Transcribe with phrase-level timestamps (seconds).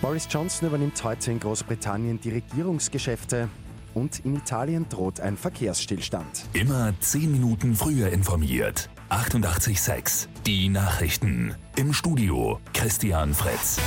[0.00, 3.50] Boris Johnson übernimmt heute in Großbritannien die Regierungsgeschäfte
[3.92, 6.46] und in Italien droht ein Verkehrsstillstand.
[6.54, 8.88] Immer 10 Minuten früher informiert.
[9.10, 11.54] 88.6 Die Nachrichten.
[11.76, 13.78] Im Studio Christian Fritz.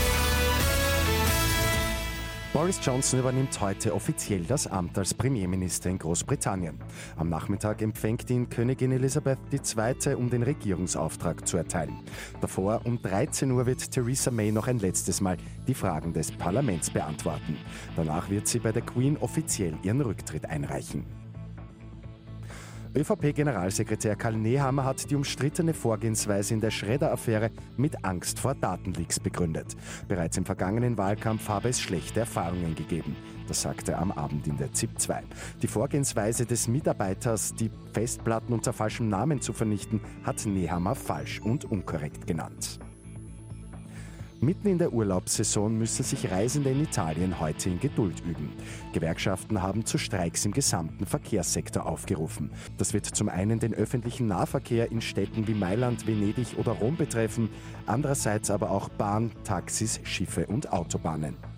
[2.54, 6.78] Boris Johnson übernimmt heute offiziell das Amt als Premierminister in Großbritannien.
[7.18, 11.98] Am Nachmittag empfängt ihn Königin Elisabeth II., um den Regierungsauftrag zu erteilen.
[12.42, 16.92] Davor um 13 Uhr wird Theresa May noch ein letztes Mal die Fragen des Parlaments
[16.92, 17.58] beantworten.
[17.96, 21.23] Danach wird sie bei der Queen offiziell ihren Rücktritt einreichen.
[22.96, 29.76] ÖVP-Generalsekretär Karl Nehammer hat die umstrittene Vorgehensweise in der Schredder-Affäre mit Angst vor Datenleaks begründet.
[30.08, 33.16] Bereits im vergangenen Wahlkampf habe es schlechte Erfahrungen gegeben.
[33.48, 35.24] Das sagte er am Abend in der ZIP 2.
[35.64, 41.66] Die Vorgehensweise des Mitarbeiters, die Festplatten unter falschem Namen zu vernichten, hat Nehammer falsch und
[41.66, 42.80] unkorrekt genannt.
[44.44, 48.52] Mitten in der Urlaubssaison müssen sich Reisende in Italien heute in Geduld üben.
[48.92, 52.52] Gewerkschaften haben zu Streiks im gesamten Verkehrssektor aufgerufen.
[52.78, 57.48] Das wird zum einen den öffentlichen Nahverkehr in Städten wie Mailand, Venedig oder Rom betreffen,
[57.86, 61.53] andererseits aber auch Bahn, Taxis, Schiffe und Autobahnen.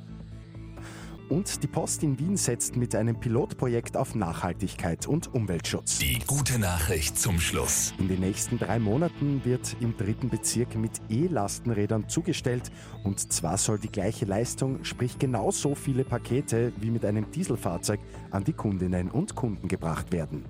[1.30, 5.98] Und die Post in Wien setzt mit einem Pilotprojekt auf Nachhaltigkeit und Umweltschutz.
[5.98, 7.94] Die gute Nachricht zum Schluss.
[7.98, 12.72] In den nächsten drei Monaten wird im dritten Bezirk mit E-Lastenrädern zugestellt.
[13.04, 18.44] Und zwar soll die gleiche Leistung, sprich genauso viele Pakete wie mit einem Dieselfahrzeug, an
[18.44, 20.46] die Kundinnen und Kunden gebracht werden.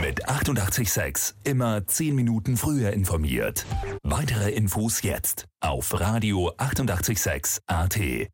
[0.00, 3.66] Mit 886 immer 10 Minuten früher informiert.
[4.02, 8.28] Weitere Infos jetzt auf Radio 886 AT.